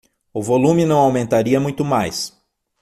O 0.33 0.41
volume 0.41 0.83
não 0.83 0.97
aumentaria 0.97 1.59
muito 1.59 1.85
mais. 1.85 2.35